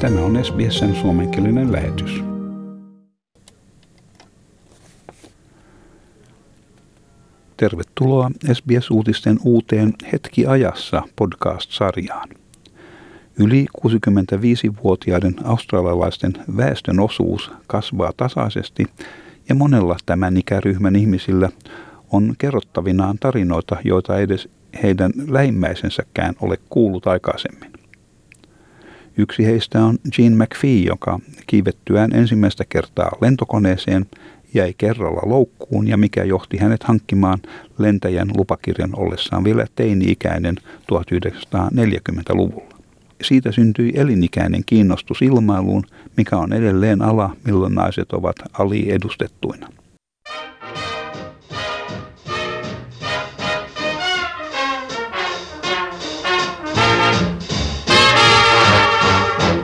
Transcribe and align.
Tämä 0.00 0.20
on 0.20 0.44
SBSn 0.44 0.94
suomenkielinen 0.94 1.72
lähetys. 1.72 2.24
Tervetuloa 7.56 8.30
SBS-uutisten 8.52 9.38
uuteen 9.44 9.94
Hetki 10.12 10.46
ajassa 10.46 11.02
podcast-sarjaan. 11.16 12.28
Yli 13.38 13.66
65-vuotiaiden 13.86 15.34
australialaisten 15.44 16.32
väestön 16.56 17.00
osuus 17.00 17.50
kasvaa 17.66 18.12
tasaisesti 18.16 18.86
ja 19.48 19.54
monella 19.54 19.96
tämän 20.06 20.36
ikäryhmän 20.36 20.96
ihmisillä 20.96 21.48
on 22.12 22.34
kerrottavinaan 22.38 23.18
tarinoita, 23.18 23.76
joita 23.84 24.18
edes 24.18 24.48
heidän 24.82 25.12
lähimmäisensäkään 25.28 26.34
ole 26.40 26.58
kuullut 26.70 27.06
aikaisemmin. 27.06 27.83
Yksi 29.16 29.46
heistä 29.46 29.84
on 29.84 29.98
Jean 30.18 30.32
McPhee, 30.32 30.80
joka 30.86 31.20
kiivettyään 31.46 32.14
ensimmäistä 32.14 32.64
kertaa 32.68 33.10
lentokoneeseen 33.20 34.06
jäi 34.54 34.74
kerralla 34.78 35.20
loukkuun 35.24 35.88
ja 35.88 35.96
mikä 35.96 36.24
johti 36.24 36.56
hänet 36.56 36.82
hankkimaan 36.82 37.38
lentäjän 37.78 38.28
lupakirjan 38.36 38.90
ollessaan 38.96 39.44
vielä 39.44 39.66
teini-ikäinen 39.76 40.56
1940-luvulla. 40.92 42.74
Siitä 43.22 43.52
syntyi 43.52 43.92
elinikäinen 43.94 44.62
kiinnostus 44.66 45.22
ilmailuun, 45.22 45.82
mikä 46.16 46.36
on 46.36 46.52
edelleen 46.52 47.02
ala, 47.02 47.36
millä 47.44 47.68
naiset 47.68 48.12
ovat 48.12 48.36
aliedustettuina. 48.52 49.68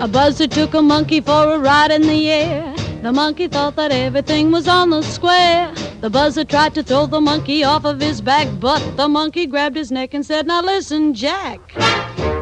A 0.00 0.08
buzzard 0.08 0.50
took 0.50 0.72
a 0.72 0.80
monkey 0.80 1.20
for 1.20 1.52
a 1.52 1.58
ride 1.58 1.90
in 1.90 2.00
the 2.00 2.30
air. 2.30 2.74
The 3.02 3.12
monkey 3.12 3.48
thought 3.48 3.76
that 3.76 3.92
everything 3.92 4.50
was 4.50 4.66
on 4.66 4.88
the 4.88 5.02
square. 5.02 5.70
The 6.00 6.08
buzzard 6.08 6.48
tried 6.48 6.74
to 6.76 6.82
throw 6.82 7.06
the 7.06 7.20
monkey 7.20 7.64
off 7.64 7.84
of 7.84 8.00
his 8.00 8.22
back, 8.22 8.48
but 8.58 8.80
the 8.96 9.08
monkey 9.08 9.46
grabbed 9.46 9.76
his 9.76 9.92
neck 9.92 10.14
and 10.14 10.24
said, 10.24 10.46
Now 10.46 10.62
listen, 10.62 11.12
Jack, 11.12 11.60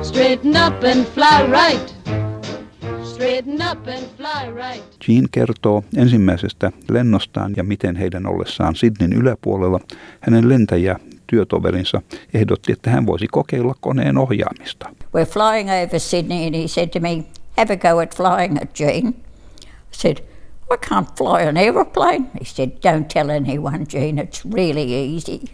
straighten 0.03 0.55
up 0.57 0.85
and 0.85 1.05
fly 1.09 1.47
right. 1.51 1.95
Straighten 3.05 3.61
up 3.61 3.89
and 3.89 4.07
fly 4.17 4.51
right. 4.51 4.83
Jean 5.09 5.29
kertoo 5.33 5.85
ensimmäisestä 5.97 6.73
lennostaan 6.89 7.55
ja 7.57 7.65
miten 7.65 7.97
heidän 7.97 8.27
ollessaan 8.27 8.77
Sydneyn 8.77 9.13
yläpuolella 9.13 9.81
hänen 10.21 10.49
lentäjä 10.49 10.99
työtoverinsa 11.27 12.03
ehdotti, 12.35 12.73
että 12.73 12.91
hän 12.91 13.07
voisi 13.07 13.27
kokeilla 13.27 13.75
koneen 13.81 14.19
ohjaamista. 14.19 14.89
We're 15.17 15.27
flying 15.27 15.71
over 15.71 16.01
Sydney 16.01 16.47
and 16.47 16.55
he 16.55 16.69
said 16.69 16.89
to 16.89 17.01
me, 17.01 17.25
have 17.59 17.71
a 17.71 17.77
go 17.77 17.99
at 17.99 18.15
flying 18.15 18.57
it, 18.57 18.73
Jean. 18.73 19.21
I 19.65 19.67
said, 19.91 20.23
I 20.71 20.77
can't 20.77 21.17
fly 21.17 21.43
an 21.43 21.57
aeroplane. 21.57 22.31
He 22.39 22.45
said, 22.45 22.81
Don't 22.81 23.11
tell 23.11 23.31
anyone, 23.31 23.87
Jean, 23.87 24.19
it's 24.19 24.45
really 24.45 24.95
easy. 24.95 25.51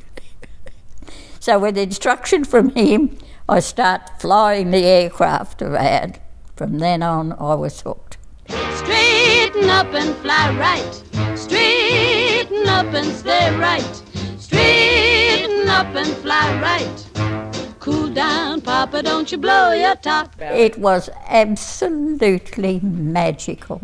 so, 1.40 1.58
with 1.58 1.78
instruction 1.78 2.44
from 2.44 2.70
him, 2.70 3.16
I 3.48 3.60
start 3.60 4.20
flying 4.20 4.70
the 4.70 4.84
aircraft 4.84 5.62
around. 5.62 6.20
From 6.56 6.78
then 6.78 7.02
on, 7.02 7.32
I 7.32 7.54
was 7.54 7.80
hooked. 7.80 8.18
Straighten 8.48 9.70
up 9.70 9.92
and 9.94 10.14
fly 10.16 10.54
right. 10.58 11.38
Straighten 11.38 12.68
up 12.68 12.92
and 12.92 13.10
stay 13.12 13.56
right. 13.56 14.02
Straighten 14.38 15.68
up 15.68 15.94
and 15.94 16.14
fly 16.18 16.60
right. 16.60 17.74
Cool 17.80 18.08
down, 18.08 18.33
Papa, 18.64 19.02
don't 19.02 19.30
you 19.30 19.38
blow 19.38 19.72
your 19.72 19.96
top. 19.96 20.28
It 20.40 20.78
was 20.78 21.10
absolutely 21.28 22.80
magical. 22.82 23.80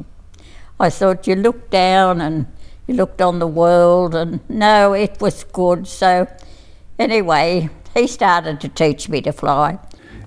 I 0.81 0.91
thought 0.91 1.28
you 1.28 1.42
looked 1.42 1.70
down 1.70 2.20
and 2.20 2.47
you 2.89 2.97
looked 2.97 3.20
on 3.20 3.39
the 3.39 3.47
world, 3.47 4.14
and 4.14 4.41
no, 4.48 4.95
it 4.95 5.20
was 5.20 5.45
good. 5.53 5.86
So, 5.86 6.27
anyway, 6.98 7.69
he 7.95 8.07
started 8.07 8.61
to 8.61 8.69
teach 8.69 9.08
me 9.08 9.20
to 9.23 9.33
fly. 9.33 9.79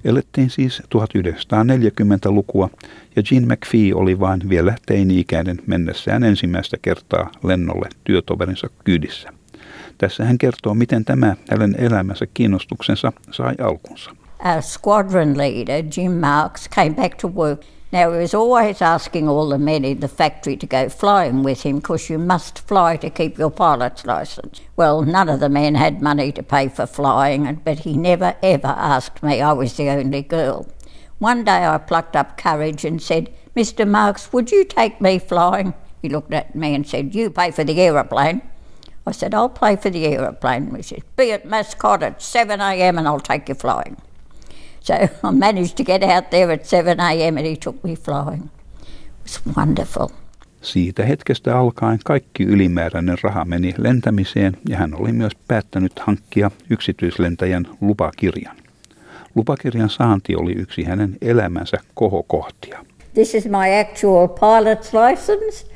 Elettiin 0.05 0.49
siis 0.49 0.81
1940-lukua 0.81 2.69
ja 3.15 3.23
Jean 3.31 3.43
McPhee 3.43 3.93
oli 3.95 4.19
vain 4.19 4.49
vielä 4.49 4.75
teini-ikäinen 4.85 5.59
mennessään 5.67 6.23
ensimmäistä 6.23 6.77
kertaa 6.81 7.31
lennolle 7.43 7.89
työtoverinsa 8.03 8.69
kyydissä. 8.83 9.29
Tässä 9.97 10.25
hän 10.25 10.37
kertoo, 10.37 10.73
miten 10.73 11.05
tämä 11.05 11.35
hänen 11.51 11.75
elämänsä 11.77 12.27
kiinnostuksensa 12.33 13.13
sai 13.31 13.55
alkunsa. 13.61 14.15
Our 14.43 14.61
squadron 14.61 15.35
leader, 15.35 15.81
Jim 15.81 16.19
Marks, 16.19 16.67
came 16.67 16.95
back 16.95 17.17
to 17.19 17.29
work. 17.29 17.63
Now, 17.93 18.11
he 18.11 18.17
was 18.17 18.33
always 18.33 18.81
asking 18.81 19.29
all 19.29 19.47
the 19.47 19.57
men 19.57 19.85
in 19.85 20.01
the 20.01 20.09
factory 20.09 20.57
to 20.57 20.65
go 20.65 20.89
flying 20.89 21.43
with 21.43 21.61
him 21.61 21.77
because 21.77 22.09
you 22.09 22.17
must 22.17 22.59
fly 22.59 22.97
to 22.97 23.09
keep 23.09 23.37
your 23.37 23.49
pilot's 23.49 24.05
license. 24.05 24.59
Well, 24.75 25.03
none 25.03 25.29
of 25.29 25.39
the 25.39 25.47
men 25.47 25.75
had 25.75 26.01
money 26.01 26.33
to 26.33 26.43
pay 26.43 26.67
for 26.67 26.85
flying, 26.85 27.61
but 27.63 27.79
he 27.79 27.95
never 27.95 28.35
ever 28.43 28.67
asked 28.67 29.23
me. 29.23 29.39
I 29.39 29.53
was 29.53 29.77
the 29.77 29.87
only 29.87 30.23
girl. 30.23 30.67
One 31.19 31.45
day 31.45 31.65
I 31.65 31.77
plucked 31.77 32.17
up 32.17 32.35
courage 32.35 32.83
and 32.83 33.01
said, 33.01 33.33
Mr. 33.55 33.87
Marks, 33.87 34.33
would 34.33 34.51
you 34.51 34.65
take 34.65 34.99
me 34.99 35.19
flying? 35.19 35.73
He 36.01 36.09
looked 36.09 36.33
at 36.33 36.53
me 36.53 36.75
and 36.75 36.85
said, 36.85 37.15
You 37.15 37.29
pay 37.29 37.51
for 37.51 37.63
the 37.63 37.79
aeroplane. 37.79 38.41
I 39.07 39.11
said, 39.11 39.33
I'll 39.33 39.47
play 39.47 39.77
for 39.77 39.89
the 39.89 40.05
aeroplane. 40.05 40.75
He 40.75 40.81
said, 40.81 41.03
be 41.15 41.31
at 41.31 41.45
Mascot 41.45 42.03
at 42.03 42.21
7 42.21 42.59
a.m. 42.59 42.97
and 42.97 43.07
I'll 43.07 43.21
take 43.21 43.47
you 43.47 43.55
flying. 43.55 43.95
So 44.83 44.93
I 44.93 45.31
managed 45.31 45.77
to 45.77 45.83
get 45.83 46.03
out 46.03 46.29
there 46.29 46.53
at 46.53 46.65
7 46.65 46.99
a.m. 46.99 47.37
and 47.37 47.45
he 47.45 47.55
took 47.55 47.83
me 47.83 47.95
flying. 47.95 48.49
It 48.81 49.23
was 49.23 49.55
wonderful. 49.57 50.07
Siitä 50.61 51.05
hetkestä 51.05 51.59
alkaen 51.59 51.99
kaikki 52.05 52.43
ylimääräinen 52.43 53.17
raha 53.21 53.45
meni 53.45 53.73
lentämiseen 53.77 54.57
ja 54.69 54.77
hän 54.77 54.95
oli 54.95 55.11
myös 55.11 55.31
päättänyt 55.47 55.99
hankkia 55.99 56.51
yksityislentäjän 56.69 57.67
lupakirjan. 57.81 58.55
Lupakirjan 59.35 59.89
saanti 59.89 60.35
oli 60.35 60.51
yksi 60.51 60.83
hänen 60.83 61.17
elämänsä 61.21 61.77
kohokohtia. 61.93 62.85
This 63.13 63.35
is 63.35 63.45
my 63.45 63.79
actual 63.81 64.27
pilot's 64.27 65.09
license 65.09 65.72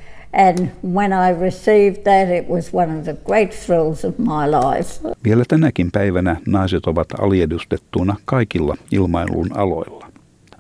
Vielä 5.24 5.44
tänäkin 5.48 5.90
päivänä 5.92 6.38
naiset 6.48 6.86
ovat 6.86 7.08
aliedustettuna 7.20 8.16
kaikilla 8.26 8.76
ilmailun 8.92 9.58
aloilla. 9.58 10.08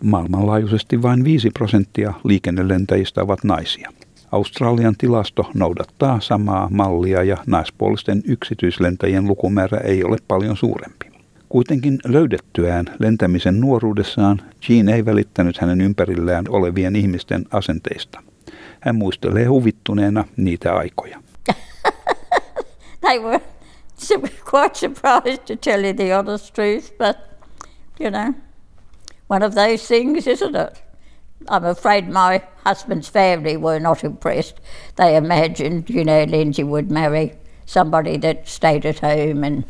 Maailmanlaajuisesti 0.03 1.01
vain 1.01 1.23
5 1.23 1.49
prosenttia 1.49 2.13
liikennelentäjistä 2.23 3.21
ovat 3.21 3.43
naisia. 3.43 3.91
Australian 4.31 4.95
tilasto 4.97 5.49
noudattaa 5.53 6.19
samaa 6.19 6.67
mallia 6.71 7.23
ja 7.23 7.37
naispuolisten 7.45 8.21
yksityislentäjien 8.25 9.27
lukumäärä 9.27 9.77
ei 9.77 10.03
ole 10.03 10.17
paljon 10.27 10.57
suurempi. 10.57 11.05
Kuitenkin 11.49 11.99
löydettyään 12.05 12.85
lentämisen 12.99 13.59
nuoruudessaan 13.59 14.41
Jean 14.69 14.89
ei 14.89 15.05
välittänyt 15.05 15.57
hänen 15.57 15.81
ympärillään 15.81 16.45
olevien 16.49 16.95
ihmisten 16.95 17.45
asenteista. 17.51 18.23
Hän 18.87 18.95
muistelee 18.95 19.45
huvittuneena 19.45 20.25
niitä 20.37 20.75
aikoja. 20.75 21.19
They 23.01 23.19
were 23.19 23.41
quite 24.51 24.75
surprised 24.75 25.45
to 25.45 25.55
tell 25.55 25.83
you 25.83 25.93
the 25.93 26.13
honest 26.13 26.53
truth, 26.53 26.97
but 26.97 27.17
you 27.99 28.09
know, 28.09 28.33
one 29.29 29.45
of 29.45 29.55
those 29.55 29.87
things, 29.87 30.27
isn't 30.27 30.55
it? 30.55 30.83
I'm 31.49 31.65
afraid 31.65 32.07
my 32.07 32.41
husband's 32.65 33.11
family 33.11 33.57
were 33.57 33.79
not 33.79 34.03
impressed. 34.03 34.55
They 34.95 35.17
imagined, 35.17 35.89
you 35.89 36.05
know, 36.05 36.23
Lindsay 36.23 36.63
would 36.63 36.91
marry 36.91 37.33
somebody 37.65 38.17
that 38.17 38.47
stayed 38.47 38.85
at 38.85 38.99
home 38.99 39.43
and, 39.43 39.63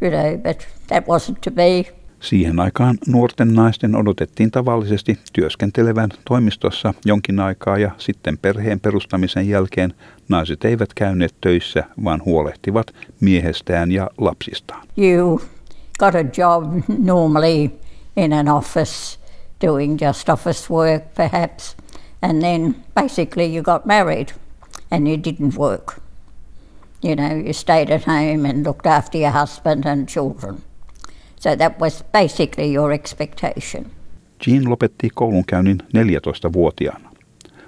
you 0.00 0.10
know, 0.10 0.36
but 0.36 0.66
that 0.86 1.08
wasn't 1.08 1.42
to 1.42 1.50
be. 1.50 1.88
Siihen 2.24 2.60
aikaan 2.60 2.98
nuorten 3.06 3.54
naisten 3.54 3.96
odotettiin 3.96 4.50
tavallisesti 4.50 5.18
työskentelevän 5.32 6.10
toimistossa 6.28 6.94
jonkin 7.04 7.40
aikaa 7.40 7.78
ja 7.78 7.90
sitten 7.98 8.38
perheen 8.38 8.80
perustamisen 8.80 9.48
jälkeen 9.48 9.94
naiset 10.28 10.64
eivät 10.64 10.94
käyneet 10.94 11.34
töissä, 11.40 11.84
vaan 12.04 12.22
huolehtivat 12.24 12.86
miehestään 13.20 13.92
ja 13.92 14.10
lapsistaan. 14.18 14.86
You 14.98 15.40
got 15.98 16.14
a 16.14 16.24
job 16.38 16.64
normally 16.98 17.70
in 18.16 18.32
an 18.32 18.48
office 18.48 19.18
doing 19.66 19.98
just 20.02 20.28
office 20.28 20.74
work 20.74 21.14
perhaps 21.14 21.76
and 22.22 22.42
then 22.42 22.76
basically 22.94 23.56
you 23.56 23.62
got 23.62 23.84
married 23.84 24.28
and 24.90 25.06
you 25.06 25.16
didn't 25.16 25.58
work. 25.58 26.00
You 27.04 27.16
know, 27.16 27.36
you 27.44 27.52
stayed 27.52 27.90
at 27.90 28.06
home 28.06 28.48
and 28.50 28.66
looked 28.66 28.86
after 28.86 29.18
your 29.18 29.32
husband 29.40 29.86
and 29.86 30.08
children. 30.08 30.62
So 31.44 31.56
that 31.56 31.78
was 31.80 32.04
basically 32.12 32.72
your 32.72 32.92
expectation. 32.92 33.86
Jean 34.46 34.70
lopetti 34.70 35.08
koulunkäynnin 35.14 35.78
14-vuotiaana. 35.80 37.10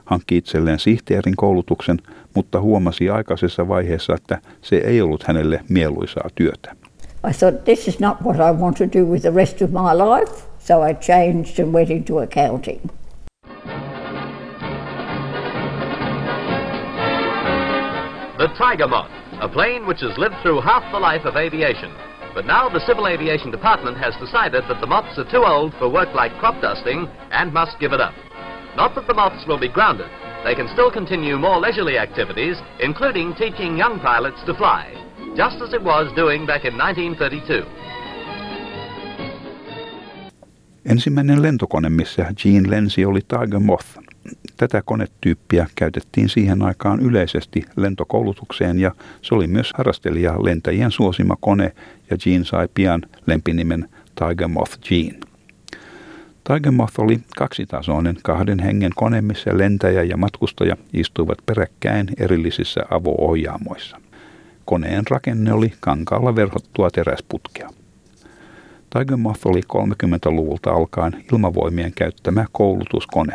Hankki 0.05 0.37
itselleen 0.37 0.79
sihteerin 0.79 1.37
koulutuksen, 1.37 1.99
mutta 2.35 2.61
huomasi 2.61 3.11
aikaisessa 3.11 3.69
vaiheessa, 3.69 4.15
että 4.15 4.39
se 4.63 4.77
ei 4.77 5.03
ollut 5.03 5.23
hänelle 5.23 5.61
mieluisaa 5.69 6.29
työtä. 6.35 6.77
I 7.29 7.33
thought 7.39 7.65
this 7.65 7.89
is 7.89 8.01
not 8.01 8.17
what 8.25 8.37
I 8.37 8.63
want 8.63 8.77
to 8.77 8.85
do 8.99 9.05
with 9.05 9.23
the 9.23 9.35
rest 9.35 9.63
of 9.63 9.71
my 9.71 9.93
life, 9.95 10.33
so 10.59 10.83
I 10.83 10.95
changed 10.95 11.65
and 11.65 11.75
went 11.75 11.91
into 11.91 12.19
accounting. 12.19 12.81
The 18.39 18.49
Tiger 18.59 18.89
Moth, 18.89 19.11
a 19.41 19.49
plane 19.49 19.87
which 19.87 20.03
has 20.03 20.19
lived 20.19 20.37
through 20.43 20.63
half 20.63 20.83
the 20.93 21.01
life 21.01 21.29
of 21.29 21.37
aviation. 21.37 21.91
But 22.37 22.45
now 22.45 22.69
the 22.69 22.85
Civil 22.87 23.09
Aviation 23.09 23.51
Department 23.51 23.97
has 23.97 24.15
decided 24.21 24.65
that 24.69 24.79
the 24.83 24.87
moths 24.87 25.17
are 25.17 25.25
too 25.25 25.43
old 25.43 25.73
for 25.79 25.89
work 25.89 26.13
like 26.15 26.37
crop 26.37 26.61
dusting 26.61 27.09
and 27.31 27.51
must 27.51 27.81
give 27.81 27.95
it 27.95 28.01
up. 28.01 28.13
Not 28.77 28.95
that 28.95 29.07
the 29.07 29.15
moths 29.15 29.47
will 29.49 29.59
be 29.59 29.73
grounded. 29.73 30.11
They 30.45 30.55
can 30.55 30.69
still 30.69 30.91
continue 30.91 31.39
more 31.39 31.59
leisurely 31.59 31.97
activities, 31.97 32.57
including 32.79 33.35
teaching 33.37 33.79
young 33.79 34.01
pilots 34.01 34.37
to 34.45 34.53
fly, 34.53 34.93
just 35.35 35.63
as 35.63 35.73
it 35.73 35.83
was 35.83 36.13
doing 36.15 36.45
back 36.45 36.67
in 36.67 36.77
1932. 36.77 37.65
Ensimmäinen 40.85 41.43
lentokone, 41.43 41.91
missä 41.91 42.33
Jean 42.45 42.71
lensi, 42.71 43.05
oli 43.05 43.21
Tiger 43.21 43.61
Moth. 43.61 44.06
Tätä 44.57 44.83
konetyyppiä 44.85 45.67
käytettiin 45.75 46.29
siihen 46.29 46.63
aikaan 46.63 47.01
yleisesti 47.01 47.65
lentokoulutukseen 47.77 48.79
ja 48.79 48.93
se 49.23 49.35
oli 49.35 49.47
myös 49.47 49.73
harrastelija 49.75 50.45
lentäjien 50.45 50.91
suosima 50.91 51.37
kone 51.41 51.73
ja 52.11 52.17
Jean 52.27 52.45
sai 52.45 52.69
pian 52.75 53.03
lempinimen 53.27 53.89
Tiger 54.15 54.49
Moth 54.49 54.79
Jean. 54.91 55.15
Tiger 56.45 56.73
Moth 56.73 57.01
oli 57.01 57.21
kaksitasoinen 57.37 58.17
kahden 58.23 58.59
hengen 58.59 58.93
kone, 58.97 59.21
missä 59.21 59.59
lentäjä 59.59 60.03
ja 60.03 60.17
matkustaja 60.17 60.77
istuivat 60.93 61.39
peräkkäin 61.47 62.09
erillisissä 62.19 62.81
avo-ohjaamoissa. 62.91 64.01
Koneen 64.65 65.05
rakenne 65.11 65.53
oli 65.53 65.73
kankaalla 65.81 66.37
verhottua 66.37 66.91
teräsputkea. 66.91 67.69
Tiger 68.91 69.17
Moth 69.17 69.47
oli 69.47 69.61
30-luvulta 69.61 70.71
alkaen 70.71 71.25
ilmavoimien 71.33 71.93
käyttämä 71.93 72.45
koulutuskone. 72.53 73.35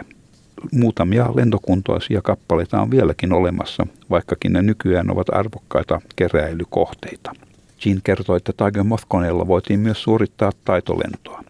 Muutamia 0.72 1.30
lentokuntoisia 1.36 2.22
kappaleita 2.22 2.82
on 2.82 2.92
vieläkin 2.92 3.34
olemassa, 3.34 3.88
vaikkakin 4.10 4.54
ne 4.54 4.62
nykyään 4.62 5.12
ovat 5.12 5.28
arvokkaita 5.34 6.02
keräilykohteita. 6.16 7.32
Jean 7.86 8.00
kertoi, 8.04 8.38
että 8.38 8.54
Tiger 8.58 8.84
Moth-koneella 8.84 9.48
voitiin 9.48 9.80
myös 9.80 10.04
suorittaa 10.04 10.52
taitolentoa. 10.66 11.44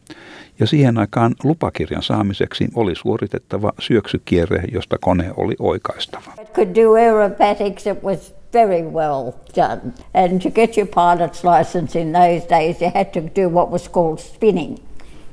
Ja 0.60 0.68
siihen 0.68 0.98
aikaan 0.98 1.36
lupakirjan 1.44 2.04
saamiseksi 2.04 2.70
oli 2.76 2.96
suoritettava 2.96 3.74
syöksykierre, 3.80 4.64
josta 4.72 4.98
kone 5.02 5.32
oli 5.38 5.56
oikaistava. 5.60 6.34
It 6.42 6.54
could 6.54 6.76
do 6.76 6.94
aerobatics, 6.94 7.88
it 7.88 8.04
was 8.04 8.36
very 8.54 8.84
well 8.84 9.32
done. 9.56 9.82
And 10.14 10.42
to 10.42 10.50
get 10.50 10.78
your 10.78 10.88
pilot's 10.88 11.44
license 11.58 12.00
in 12.00 12.14
those 12.14 12.48
days, 12.50 12.82
you 12.82 12.92
had 12.96 13.06
to 13.06 13.22
do 13.42 13.50
what 13.50 13.72
was 13.72 13.90
called 13.90 14.20
spinning. 14.20 14.78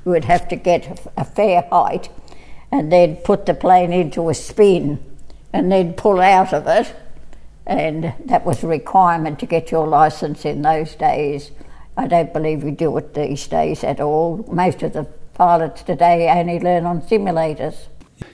You 0.06 0.12
would 0.12 0.24
have 0.24 0.46
to 0.48 0.56
get 0.56 1.10
a 1.16 1.24
fair 1.24 1.62
height 1.70 2.10
and 2.70 2.92
then 2.92 3.16
put 3.16 3.46
the 3.46 3.54
plane 3.54 3.92
into 3.92 4.28
a 4.28 4.34
spin 4.34 4.98
and 5.52 5.72
then 5.72 5.92
pull 5.92 6.20
out 6.20 6.52
of 6.52 6.66
it. 6.66 6.94
And 7.66 8.12
that 8.26 8.44
was 8.46 8.64
a 8.64 8.66
requirement 8.66 9.38
to 9.40 9.46
get 9.46 9.70
your 9.70 9.86
license 9.86 10.44
in 10.44 10.62
those 10.62 10.96
days. 10.96 11.52
I 11.96 12.06
don't 12.06 12.32
believe 12.32 12.62
we 12.62 12.70
do 12.70 12.96
it 12.98 13.14
these 13.14 13.48
days 13.48 13.84
at 13.84 14.00
all. 14.00 14.44
Most 14.52 14.82
of 14.82 14.92
the 14.92 15.04
pilots 15.34 15.82
today 15.82 16.28
only 16.30 16.60
learn 16.60 16.86
on 16.86 17.02
simulators. 17.02 17.88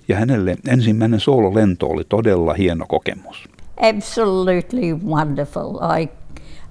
Ja 0.08 0.16
hänelle 0.16 0.56
ensimmäinen 0.68 1.20
soololento 1.20 1.86
oli 1.86 2.04
todella 2.04 2.54
hieno 2.54 2.86
kokemus. 2.86 3.48
Absolutely 3.80 4.92
wonderful. 4.92 5.78
I, 5.98 6.08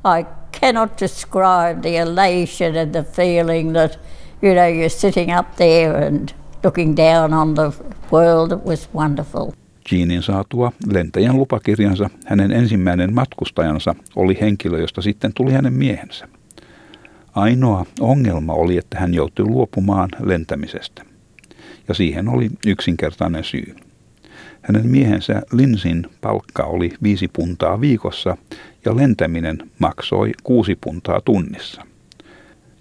I 0.06 0.25
cannot 0.51 1.00
describe 1.00 1.81
the 1.81 1.98
elation 1.98 2.75
and 2.75 2.94
the 2.94 3.04
feeling 3.04 3.74
that, 3.74 4.00
you 4.42 4.54
know, 4.54 4.68
you're 4.68 4.89
sitting 4.89 5.31
up 5.39 5.56
there 5.56 6.06
and 6.06 6.33
looking 6.63 6.98
down 6.98 7.33
on 7.33 7.54
the 7.54 7.71
world. 8.12 8.51
Was 8.65 8.89
wonderful. 8.95 9.51
Jeanin 9.92 10.24
saatua 10.24 10.71
lentäjän 10.92 11.38
lupakirjansa 11.38 12.10
hänen 12.25 12.51
ensimmäinen 12.51 13.13
matkustajansa 13.13 13.95
oli 14.15 14.38
henkilö, 14.42 14.80
josta 14.80 15.01
sitten 15.01 15.31
tuli 15.33 15.51
hänen 15.51 15.74
miehensä. 15.74 16.27
Ainoa 17.36 17.86
ongelma 18.00 18.54
oli, 18.54 18.77
että 18.77 19.00
hän 19.00 19.13
joutui 19.13 19.45
luopumaan 19.45 20.10
lentämisestä. 20.19 21.06
Ja 21.88 21.94
siihen 21.94 22.30
oli 22.30 22.50
yksinkertainen 22.68 23.44
syy. 23.44 23.75
Hänen 24.62 24.88
miehensä 24.88 25.42
Linsin 25.51 26.07
palkka 26.21 26.63
oli 26.63 26.94
viisi 27.04 27.27
puntaa 27.27 27.81
viikossa 27.81 28.38
ja 28.86 28.95
lentäminen 28.95 29.57
maksoi 29.80 30.31
kuusi 30.44 30.75
puntaa 30.75 31.21
tunnissa. 31.21 31.81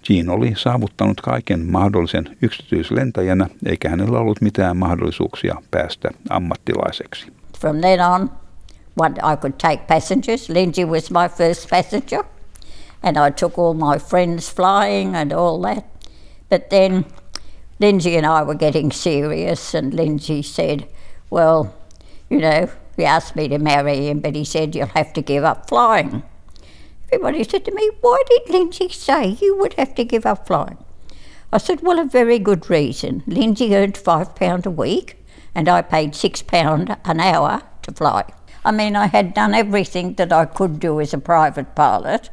Jean 0.09 0.29
oli 0.29 0.53
saavuttanut 0.57 1.21
kaiken 1.21 1.59
mahdollisen 1.59 2.37
yksityislentäjänä, 2.41 3.47
eikä 3.65 3.89
hänellä 3.89 4.19
ollut 4.19 4.41
mitään 4.41 4.77
mahdollisuuksia 4.77 5.55
päästä 5.71 6.09
ammattilaiseksi. 6.29 7.27
From 7.59 7.77
then 7.77 8.01
on, 8.01 8.31
one, 8.97 9.15
I 9.33 9.37
could 9.37 9.53
take 9.57 9.83
passengers. 9.87 10.49
Lindsay 10.49 10.85
was 10.85 11.11
my 11.11 11.29
first 11.37 11.69
passenger, 11.69 12.23
and 13.03 13.17
I 13.27 13.31
took 13.31 13.59
all 13.59 13.73
my 13.73 13.99
friends 13.99 14.55
flying 14.55 15.15
and 15.15 15.31
all 15.31 15.61
that. 15.61 15.85
But 16.49 16.69
then 16.69 17.05
Lindsay 17.79 18.17
and 18.17 18.25
I 18.25 18.43
were 18.43 18.57
getting 18.57 18.91
serious, 18.91 19.73
and 19.75 19.93
Lindsay 19.93 20.41
said, 20.41 20.87
Well, 21.29 21.73
you 22.29 22.39
know, 22.39 22.69
he 22.97 23.05
asked 23.05 23.35
me 23.35 23.47
to 23.47 23.57
marry 23.57 24.07
him, 24.07 24.19
but 24.19 24.35
he 24.35 24.45
said, 24.45 24.75
You'll 24.75 24.87
have 24.87 25.13
to 25.13 25.21
give 25.21 25.43
up 25.43 25.69
flying. 25.69 26.23
Everybody 27.13 27.43
said 27.43 27.63
to 27.65 27.71
me, 27.71 27.91
Why 28.01 28.23
did 28.27 28.49
Lindsay 28.49 28.89
say 28.89 29.37
you 29.39 29.55
would 29.57 29.73
have 29.75 29.93
to 29.95 30.03
give 30.03 30.25
up 30.25 30.47
flying? 30.47 30.77
I 31.51 31.59
said, 31.59 31.81
Well, 31.83 31.99
a 31.99 32.05
very 32.05 32.39
good 32.39 32.71
reason. 32.71 33.21
Lindsay 33.27 33.75
earned 33.75 33.97
five 33.97 34.33
pounds 34.35 34.65
a 34.65 34.71
week, 34.71 35.23
and 35.53 35.69
I 35.69 35.83
paid 35.83 36.15
six 36.15 36.41
pounds 36.41 36.89
an 37.05 37.19
hour 37.19 37.61
to 37.83 37.91
fly. 37.91 38.23
I 38.65 38.71
mean, 38.71 38.95
I 38.95 39.05
had 39.05 39.35
done 39.35 39.53
everything 39.53 40.15
that 40.15 40.33
I 40.33 40.45
could 40.45 40.79
do 40.79 40.99
as 40.99 41.13
a 41.13 41.19
private 41.19 41.75
pilot, 41.75 42.31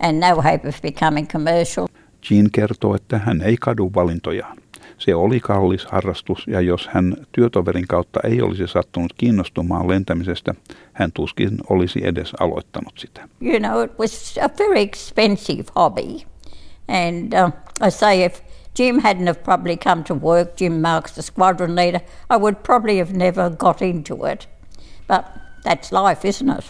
and 0.00 0.18
no 0.18 0.40
hope 0.40 0.64
of 0.64 0.80
becoming 0.80 1.26
commercial. 1.26 1.88
Jean 2.22 2.50
kertoo, 2.52 2.94
että 2.94 3.18
hän 3.18 3.42
ei 3.42 3.56
kadu 3.60 3.90
valintojaan. 3.94 4.56
Se 4.98 5.14
oli 5.14 5.40
kallis 5.40 5.86
harrastus 5.86 6.46
ja 6.46 6.60
jos 6.60 6.88
hän 6.92 7.16
työtoverin 7.32 7.86
kautta 7.86 8.20
ei 8.24 8.42
olisi 8.42 8.66
sattunut 8.66 9.12
kiinnostumaan 9.18 9.88
lentämisestä, 9.88 10.54
hän 10.92 11.12
tuskin 11.12 11.58
olisi 11.70 12.06
edes 12.06 12.32
aloittanut 12.40 12.98
sitä. 12.98 13.28
You 13.42 13.58
know, 13.58 13.84
it 13.84 13.98
was 13.98 14.38
a 14.42 14.50
very 14.58 14.80
expensive 14.80 15.64
hobby. 15.76 16.26
And 16.88 17.32
uh, 17.32 17.52
I 17.86 17.90
say, 17.90 18.24
if 18.24 18.42
Jim 18.78 19.00
hadn't 19.00 19.26
have 19.26 19.42
probably 19.42 19.76
come 19.76 20.02
to 20.02 20.14
work, 20.14 20.56
Jim 20.56 20.80
Marks, 20.80 21.12
the 21.12 21.22
squadron 21.22 21.74
leader, 21.74 22.00
I 22.30 22.36
would 22.36 22.56
probably 22.62 22.98
have 22.98 23.12
never 23.12 23.50
got 23.50 23.82
into 23.82 24.24
it. 24.26 24.46
But 25.08 25.24
that's 25.64 25.92
life, 25.92 26.28
isn't 26.28 26.50
it? 26.50 26.64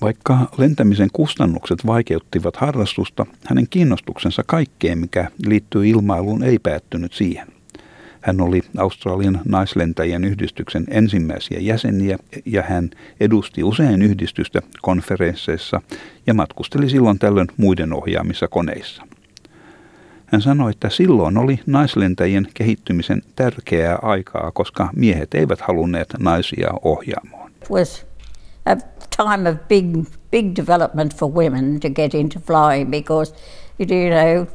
Vaikka 0.00 0.38
lentämisen 0.58 1.08
kustannukset 1.12 1.86
vaikeuttivat 1.86 2.56
harrastusta, 2.56 3.26
hänen 3.46 3.66
kiinnostuksensa 3.70 4.42
kaikkeen, 4.46 4.98
mikä 4.98 5.30
liittyy 5.46 5.88
ilmailuun, 5.88 6.42
ei 6.42 6.58
päättynyt 6.58 7.12
siihen. 7.12 7.46
Hän 8.20 8.40
oli 8.40 8.62
Australian 8.78 9.40
naislentäjien 9.44 10.24
yhdistyksen 10.24 10.84
ensimmäisiä 10.90 11.58
jäseniä 11.60 12.18
ja 12.46 12.62
hän 12.62 12.90
edusti 13.20 13.62
usein 13.62 14.02
yhdistystä 14.02 14.62
konferensseissa 14.82 15.82
ja 16.26 16.34
matkusteli 16.34 16.90
silloin 16.90 17.18
tällöin 17.18 17.48
muiden 17.56 17.92
ohjaamissa 17.92 18.48
koneissa. 18.48 19.02
Hän 20.26 20.42
sanoi, 20.42 20.70
että 20.70 20.90
silloin 20.90 21.38
oli 21.38 21.60
naislentäjien 21.66 22.48
kehittymisen 22.54 23.22
tärkeää 23.36 23.98
aikaa, 24.02 24.50
koska 24.50 24.90
miehet 24.96 25.34
eivät 25.34 25.60
halunneet 25.60 26.14
naisia 26.18 26.68
a 26.70 26.78
time 29.24 29.46
of 29.46 29.68
big, 29.68 30.06
big 30.30 30.54
development 30.54 31.12
for 31.12 31.30
women 31.30 31.80
to 31.80 31.88
get 31.88 32.14
into 32.14 32.40
flying 32.40 32.90
because, 32.90 33.34
you 33.78 34.10
know, 34.10 34.46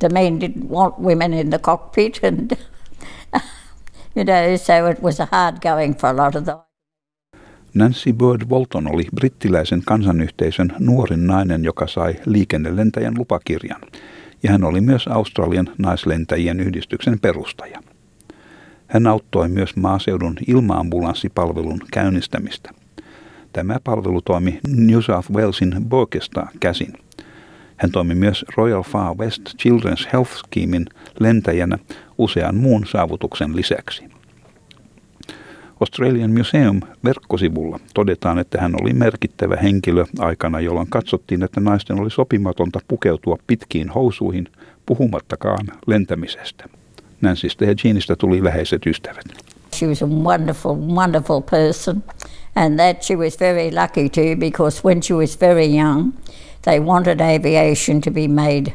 the 0.00 0.08
men 0.08 0.38
didn't 0.38 0.68
want 0.68 0.98
women 0.98 1.32
in 1.34 1.50
the 1.50 1.58
cockpit 1.58 2.20
and, 2.22 2.56
you 4.14 4.24
know, 4.24 4.56
so 4.56 4.86
it 4.86 5.02
was 5.02 5.18
hard 5.18 5.60
going 5.60 5.94
for 5.94 6.08
a 6.08 6.12
lot 6.12 6.34
of 6.34 6.44
them. 6.44 6.58
Nancy 7.74 8.12
Bird 8.12 8.42
Walton 8.50 8.94
oli 8.94 9.04
brittiläisen 9.14 9.82
kansanyhteisön 9.86 10.72
nuorin 10.78 11.26
nainen, 11.26 11.64
joka 11.64 11.86
sai 11.86 12.14
liikennelentäjän 12.26 13.14
lupakirjan. 13.18 13.80
Ja 14.42 14.50
hän 14.50 14.64
oli 14.64 14.80
myös 14.80 15.06
Australian 15.06 15.68
naislentäjien 15.78 16.60
yhdistyksen 16.60 17.20
perustaja. 17.20 17.80
Hän 18.86 19.06
auttoi 19.06 19.48
myös 19.48 19.76
maaseudun 19.76 20.36
ilmaambulanssipalvelun 20.46 21.80
käynnistämistä. 21.92 22.83
Tämä 23.54 23.78
palvelu 23.84 24.22
toimi 24.22 24.60
New 24.68 25.00
South 25.00 25.30
Walesin 25.32 25.74
Borkesta 25.88 26.46
käsin. 26.60 26.92
Hän 27.76 27.90
toimi 27.90 28.14
myös 28.14 28.44
Royal 28.56 28.82
Far 28.82 29.16
West 29.16 29.42
Children's 29.42 30.08
Health 30.12 30.30
Schemein 30.30 30.86
lentäjänä 31.20 31.78
usean 32.18 32.56
muun 32.56 32.86
saavutuksen 32.86 33.56
lisäksi. 33.56 34.04
Australian 35.80 36.30
Museum 36.30 36.80
verkkosivulla 37.04 37.80
todetaan, 37.94 38.38
että 38.38 38.60
hän 38.60 38.74
oli 38.82 38.92
merkittävä 38.92 39.56
henkilö 39.56 40.04
aikana, 40.18 40.60
jolloin 40.60 40.90
katsottiin, 40.90 41.42
että 41.42 41.60
naisten 41.60 42.00
oli 42.00 42.10
sopimatonta 42.10 42.78
pukeutua 42.88 43.38
pitkiin 43.46 43.88
housuihin, 43.88 44.48
puhumattakaan 44.86 45.66
lentämisestä. 45.86 46.64
Nancystä 47.20 47.64
ja 47.64 47.74
tuli 48.18 48.44
läheiset 48.44 48.86
ystävät. 48.86 49.24
She 49.74 49.86
was 49.86 50.02
a 50.02 50.06
wonderful, 50.06 50.76
wonderful 50.76 51.40
person, 51.50 52.02
And 52.56 52.78
that 52.78 53.04
she 53.04 53.16
was 53.16 53.36
very 53.36 53.70
lucky 53.70 54.08
to 54.10 54.36
because 54.36 54.84
when 54.84 55.00
she 55.00 55.12
was 55.12 55.34
very 55.34 55.66
young, 55.66 56.16
they 56.62 56.80
wanted 56.80 57.20
aviation 57.20 58.00
to 58.02 58.10
be 58.10 58.28
made. 58.28 58.74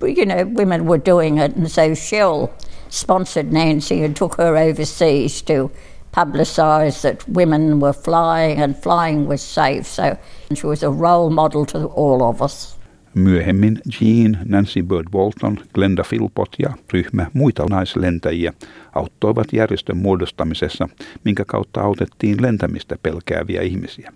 You 0.00 0.26
know, 0.26 0.44
women 0.44 0.86
were 0.86 0.98
doing 0.98 1.38
it, 1.38 1.56
and 1.56 1.70
so 1.70 1.94
Shell 1.94 2.52
sponsored 2.88 3.52
Nancy 3.52 4.02
and 4.04 4.14
took 4.14 4.36
her 4.36 4.56
overseas 4.56 5.42
to 5.42 5.70
publicise 6.12 7.02
that 7.02 7.28
women 7.28 7.80
were 7.80 7.92
flying 7.92 8.60
and 8.60 8.76
flying 8.80 9.26
was 9.26 9.42
safe. 9.42 9.86
So 9.86 10.16
she 10.54 10.66
was 10.66 10.84
a 10.84 10.90
role 10.90 11.28
model 11.30 11.66
to 11.66 11.86
all 11.86 12.22
of 12.22 12.40
us. 12.40 12.73
Myöhemmin 13.14 13.78
Jean, 14.00 14.38
Nancy 14.44 14.82
Bird 14.82 15.06
Walton, 15.14 15.58
Glenda 15.74 16.02
Philpott 16.08 16.54
ja 16.58 16.72
ryhmä 16.92 17.26
muita 17.32 17.66
naislentäjiä 17.70 18.52
auttoivat 18.94 19.52
järjestön 19.52 19.96
muodostamisessa, 19.96 20.88
minkä 21.24 21.44
kautta 21.46 21.80
autettiin 21.80 22.42
lentämistä 22.42 22.96
pelkääviä 23.02 23.62
ihmisiä. 23.62 24.12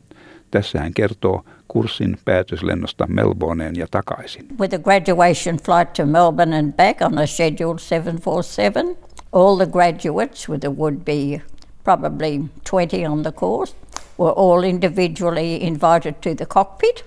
Tässä 0.51 0.81
hän 0.81 0.95
kertoo 0.95 1.45
kurssin 1.69 2.19
päätöslennosta 2.25 3.07
Melbourneen 3.07 3.77
ja 3.77 3.87
takaisin. 3.91 4.47
With 4.61 4.75
a 4.75 4.79
graduation 4.79 5.57
flight 5.57 5.93
to 5.93 6.07
Melbourne 6.07 6.59
and 6.59 6.73
back 6.73 7.03
on 7.03 7.19
a 7.19 7.27
scheduled 7.27 7.79
747, 7.79 8.97
all 9.33 9.57
the 9.57 9.67
graduates, 9.67 10.49
with 10.49 10.61
there 10.61 10.75
would 10.75 10.97
be 11.05 11.43
probably 11.85 12.41
20 12.71 13.09
on 13.09 13.23
the 13.23 13.33
course, 13.33 13.75
were 14.19 14.35
all 14.37 14.63
individually 14.63 15.63
invited 15.63 16.15
to 16.21 16.35
the 16.35 16.47
cockpit 16.47 17.05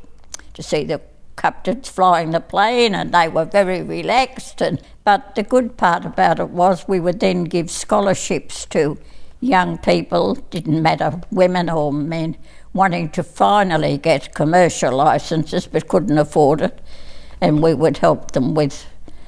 to 0.54 0.64
see 0.64 0.86
the 0.86 1.00
captains 1.42 1.90
flying 1.90 2.32
the 2.32 2.40
plane 2.40 2.96
and 2.96 3.12
they 3.12 3.28
were 3.28 3.46
very 3.46 3.82
relaxed. 3.82 4.62
And 4.62 4.80
but 5.04 5.36
the 5.36 5.44
good 5.44 5.78
part 5.78 6.06
about 6.06 6.40
it 6.40 6.50
was 6.50 6.88
we 6.88 7.00
would 7.00 7.20
then 7.20 7.44
give 7.44 7.70
scholarships 7.70 8.66
to 8.66 8.98
young 9.42 9.78
people 9.78 10.36
didn't 10.52 10.82
matter 10.82 11.12
women 11.32 11.70
or 11.70 11.94
men 11.94 12.36
wanting 12.74 13.10
to 13.10 13.24
finally 13.24 13.98
get 13.98 14.34
commercial 14.38 14.98
licenses 14.98 15.68
but 15.68 15.88
couldn't 15.88 16.18
afford 16.18 16.62
it. 16.62 16.82
And 17.42 17.62
we 17.62 17.74
would 17.74 17.98
help 18.02 18.32
them 18.34 18.54
with 18.56 18.86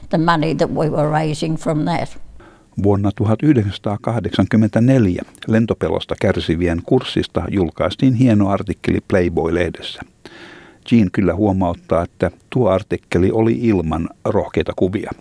the 0.10 0.18
money 0.18 0.54
that 0.54 0.70
we 0.70 0.90
were 0.90 1.10
raising 1.10 1.58
from 1.58 1.86
that. 1.86 2.18
Vuonna 2.84 3.12
1984 3.18 3.98
lentopelosta 5.48 6.16
kärsivien 6.22 6.82
kurssista 6.86 7.44
julkaistiin 7.50 8.14
hieno 8.14 8.50
artikkeli 8.50 9.00
Playboy-lehdessä. 9.08 10.13
Jean 10.92 11.10
kyllä 11.12 11.36
huomauttaa, 11.36 12.04
että 12.04 12.32
tuo 12.50 12.70
artikkeli 12.70 13.32
oli 13.32 13.54
ilman 13.62 14.10
rohkeita 14.26 14.74
kuvia. 14.76 15.12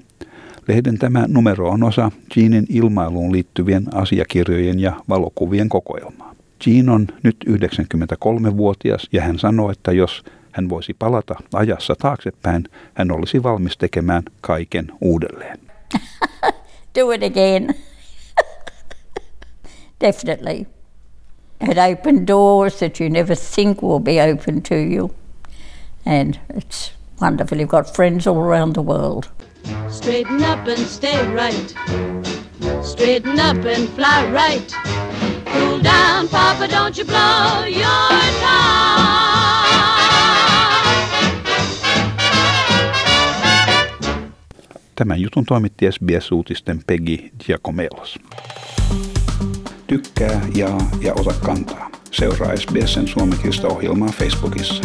Lehden 0.68 0.98
tämä 0.98 1.24
numero 1.28 1.70
on 1.70 1.82
osa 1.82 2.10
Jeanin 2.36 2.66
ilmailuun 2.68 3.32
liittyvien 3.32 3.94
asiakirjojen 3.94 4.80
ja 4.80 4.92
valokuvien 5.08 5.68
kokoelmaa. 5.68 6.34
Jean 6.66 6.88
on 6.88 7.06
nyt 7.22 7.36
93-vuotias 7.48 9.08
ja 9.12 9.22
hän 9.22 9.38
sanoo, 9.38 9.70
että 9.70 9.92
jos 9.92 10.24
hän 10.52 10.68
voisi 10.68 10.94
palata 10.98 11.34
ajassa 11.54 11.94
taaksepäin, 11.98 12.64
hän 12.94 13.12
olisi 13.12 13.42
valmis 13.42 13.76
tekemään 13.76 14.22
kaiken 14.40 14.86
uudelleen. 15.00 15.58
Do 16.98 17.10
it 17.10 17.22
again. 17.22 17.74
Definitely. 20.00 20.66
It 21.70 21.78
opened 21.92 22.26
doors 22.28 22.78
that 22.78 23.00
you 23.00 23.08
never 23.08 23.36
think 23.54 23.82
will 23.82 24.00
be 24.00 24.32
open 24.32 24.62
to 24.62 24.74
you. 24.74 25.21
And 26.04 26.38
it's 26.48 26.92
wonderful. 27.20 27.58
You've 27.58 27.68
got 27.68 27.94
friends 27.94 28.26
all 28.26 28.38
around 28.38 28.74
the 28.74 28.82
world. 28.82 29.28
Straighten 29.88 30.42
up 30.42 30.66
and 30.66 30.78
stay 30.78 31.34
right. 31.34 31.74
Straighten 32.82 33.38
up 33.38 33.64
and 33.64 33.88
fly 33.88 34.30
right. 34.30 34.74
Cool 35.46 35.80
down, 35.80 36.28
Papa, 36.28 36.68
don't 36.68 36.96
you 36.98 37.04
blow 37.04 37.64
your 37.66 38.10
top. 38.40 39.02
Tämän 44.94 45.20
jutun 45.20 45.44
toimitti 45.44 45.86
SBS-uutisten 45.92 46.80
Peggy 46.86 47.30
Giacomelos. 47.46 48.18
Tykkää, 49.86 50.40
jaa 50.54 50.90
ja 51.00 51.12
ota 51.14 51.34
kantaa. 51.44 51.90
Seuraa 52.10 52.56
SBSn 52.56 53.06
suomenkielistä 53.06 53.66
ohjelmaa 53.66 54.08
Facebookissa. 54.08 54.84